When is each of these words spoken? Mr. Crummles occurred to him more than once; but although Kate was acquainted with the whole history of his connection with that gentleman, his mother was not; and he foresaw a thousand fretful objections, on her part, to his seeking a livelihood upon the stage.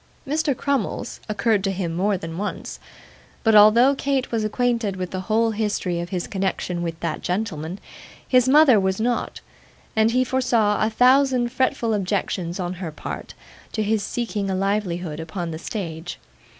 Mr. 0.27 0.57
Crummles 0.57 1.19
occurred 1.29 1.63
to 1.63 1.69
him 1.69 1.93
more 1.93 2.17
than 2.17 2.39
once; 2.39 2.79
but 3.43 3.53
although 3.53 3.93
Kate 3.93 4.31
was 4.31 4.43
acquainted 4.43 4.95
with 4.95 5.11
the 5.11 5.19
whole 5.29 5.51
history 5.51 5.99
of 5.99 6.09
his 6.09 6.25
connection 6.25 6.81
with 6.81 6.99
that 7.01 7.21
gentleman, 7.21 7.77
his 8.27 8.49
mother 8.49 8.79
was 8.79 8.99
not; 8.99 9.41
and 9.95 10.09
he 10.09 10.23
foresaw 10.23 10.83
a 10.83 10.89
thousand 10.89 11.51
fretful 11.51 11.93
objections, 11.93 12.59
on 12.59 12.73
her 12.81 12.91
part, 12.91 13.35
to 13.73 13.83
his 13.83 14.01
seeking 14.01 14.49
a 14.49 14.55
livelihood 14.55 15.19
upon 15.19 15.51
the 15.51 15.59
stage. 15.59 16.17